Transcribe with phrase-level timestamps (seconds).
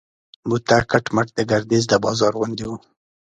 [0.49, 2.71] موته کټ مټ د ګردیز د بازار غوندې و.